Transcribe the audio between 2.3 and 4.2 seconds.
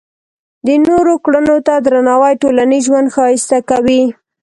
ټولنیز ژوند ښایسته کوي.